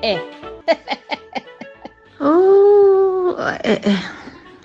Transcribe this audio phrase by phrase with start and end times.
[0.00, 0.20] eh.
[2.20, 4.02] Ooh, eh, eh.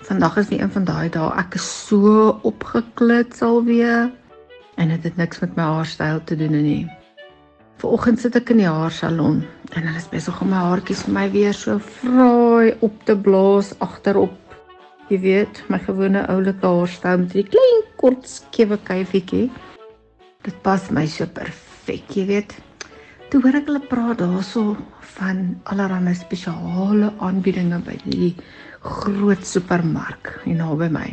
[0.02, 1.30] Vandag is weer een van daai dae.
[1.40, 4.12] Ek is so opgeklits alweer
[4.76, 6.90] en dit het, het niks met my haarstyl te doen nie.
[7.82, 9.42] Vanoggend sit ek in die haarsalon
[9.72, 13.72] en hulle is besig om my haartjies vir my weer so fraai op te blaas
[13.80, 14.38] agterop.
[15.12, 19.48] Jy weet, my gewone oulike haarstyl met die klein kort skewe kuifietjie.
[20.46, 22.58] Dit pas my so perfek, jy weet.
[23.32, 24.74] Toe hoor ek hulle praat daarso
[25.14, 25.38] van
[25.72, 28.32] allerlei spesiale aanbiedinge by die
[28.84, 31.06] groot supermark hier naby my.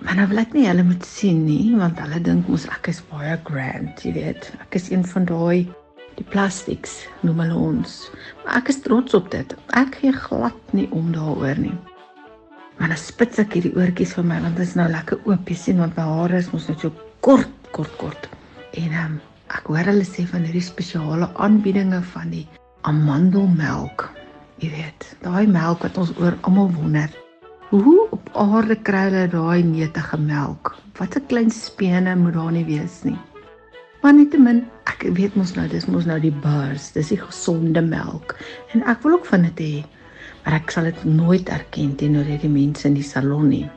[0.00, 3.02] Maar nou wil ek nie hulle moet sien nie, want hulle dink mos ek is
[3.10, 4.48] baie grand, jy weet.
[4.64, 5.68] Ek is een van daai
[6.16, 7.98] die plastics noem hulle ons.
[8.46, 9.52] Maar ek is trots op dit.
[9.76, 11.74] Ek gee glad nie om daaroor nie.
[12.78, 15.58] Maar nou spits ek hierdie oortjies vir my want dit is nou lekker oop, jy
[15.60, 18.30] sien, want my hare is mos net so kort, kort, kort.
[18.80, 19.20] En um,
[19.52, 22.46] ek hoor hulle sê van hierdie spesiale aanbiedinge van die
[22.88, 24.08] amandelmelk.
[24.62, 27.10] Jy weet, daai melk wat ons oor almal wonder.
[27.72, 30.74] Hoe op aarde kry hulle daai netige melk?
[30.98, 33.18] Wat 'n klein spene moet daar nie wees nie.
[34.02, 38.36] Maar nietemin, ek weet mos nou, dis mos nou die bars, dis die gesonde melk
[38.74, 39.84] en ek wil ook van dit hê.
[40.44, 43.70] Maar ek sal dit nooit erken teenoor hierdie mense in die salon nie.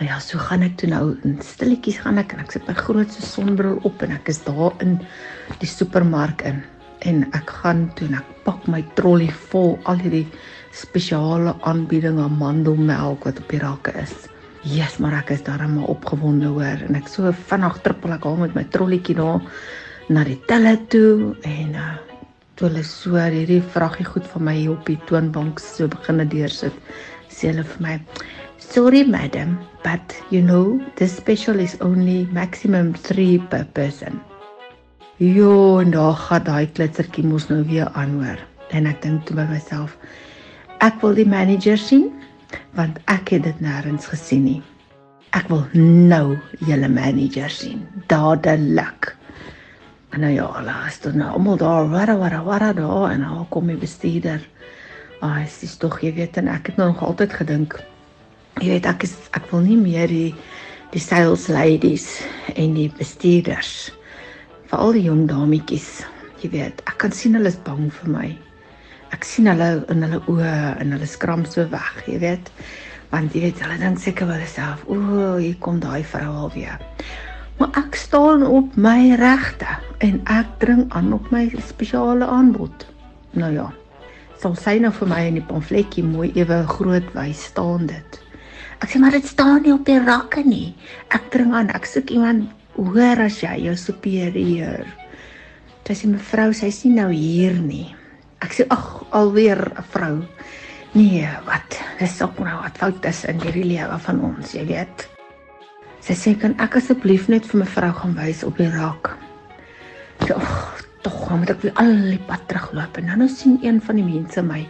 [0.00, 2.72] Nou ja, so gaan ek toe nou in stilletjies gaan ek en ek sit my
[2.72, 4.94] grootste sonbril op en ek is daar in
[5.60, 6.62] die supermark in.
[7.04, 10.24] En ek gaan toe en ek pak my trolly vol al hierdie
[10.72, 14.14] spesiale aanbieding amandelmelk wat op die rakke is.
[14.64, 16.80] Jesus, maar ek is darem opgewonde hoor.
[16.88, 19.44] En ek so vinnig trippel ek al met my trolletjie daar
[20.08, 21.92] na die telle toe en uh,
[22.56, 26.72] toe hulle so hierdie vraggie goed van my op die toonbank so begine deursit,
[27.40, 27.98] sê hulle vir my
[28.70, 34.20] Sorry madam, but you know, this special is only maximum 3 per person.
[35.18, 38.38] Jo, daar gaan daai klitsertjie mos nou weer aan hoor.
[38.70, 39.96] En ek dink toe by myself,
[40.80, 42.06] Ek wil die manager sien
[42.78, 44.60] want ek het dit nêrens gesien nie.
[45.36, 47.82] Ek wil nou julle manager sien.
[48.08, 49.10] Dadelik.
[50.16, 53.68] En nou ja, laat dit nou almal daar, wara wara wara daar en al kom
[53.68, 54.40] die bestuurder.
[55.20, 57.78] Ag, dit is tog jy weet en ek het nog altyd gedink
[58.60, 60.34] jy weet ek is ek wil nie meer die
[60.90, 62.08] die sales ladies
[62.56, 63.90] en die bestuurders
[64.70, 66.00] vir al die jong dametjies.
[66.42, 68.28] Jy weet, ek kan sien hulle is bang vir my
[69.14, 72.50] ek sien hulle in hulle oë en hulle skram so weg, jy weet.
[73.10, 75.00] Want jy weet, hulle dink seker wel self, o,
[75.40, 76.78] hier kom daai vrou alweer.
[77.58, 79.68] Maar ek staan op my regte
[80.06, 82.86] en ek dring aan op my spesiale aanbod.
[83.36, 83.66] Nou ja.
[84.40, 88.20] Sal sy nou vir my in die pamfletjie mooi ewe groot wys staan dit.
[88.80, 90.70] Ek sê maar dit staan nie op die rakke nie.
[91.12, 94.88] Ek dring aan, ek soek iemand hoër as jy, jou superieur.
[95.84, 97.90] Sy sê mevrou, sy's nie nou hier nie.
[98.40, 100.16] Ek sê ag, alweer 'n vrou.
[100.94, 101.76] Nee, wat?
[101.98, 105.08] Dis ook nou wat fout is in hierdie lewe van ons, jy weet.
[106.00, 109.12] Sy sê kan ek asseblief net vir mevrou gaan wys op die rak.
[110.30, 113.80] Ag, tog, dan moet ek weer al die pad terugloop en dan nou sien een
[113.84, 114.60] van die mense my.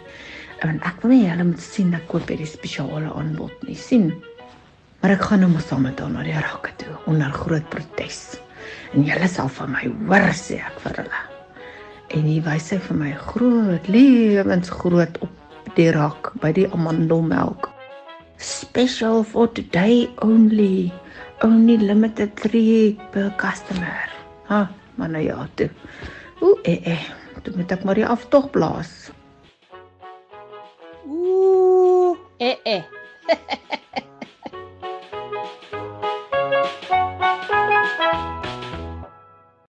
[0.64, 4.10] En ek wil nie hulle moet sien ek koop hierdie spesiale aanbod nie, sien.
[5.00, 8.20] Maar ek gaan nou maar saam met haar na die rakke toe onder groot protes.
[8.92, 11.22] En julle sal van my hoor sê ek vir hulle.
[12.16, 17.70] En hy wys hy vir my groot lewensgroot op die rak by die amandelmelk.
[18.40, 20.90] Special for today only
[21.46, 24.12] only limited 3 per customer.
[24.50, 24.66] Ha
[25.00, 25.69] maar nou ja toe
[26.40, 27.02] ooh eh eh.
[27.42, 29.10] Toe moet ek maar die aftog blaas.
[31.08, 32.82] Ooh eh eh